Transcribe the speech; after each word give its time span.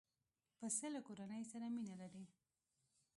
پسه 0.59 0.87
له 0.93 0.99
کورنۍ 1.07 1.43
سره 1.51 1.65
مینه 1.75 1.95
لري. 2.01 2.23